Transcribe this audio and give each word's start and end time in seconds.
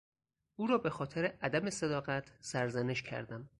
او 0.55 0.67
را 0.67 0.77
به 0.77 0.89
خاطر 0.89 1.25
عدم 1.41 1.69
صداقت 1.69 2.31
سرزنش 2.39 3.01
کردم. 3.03 3.49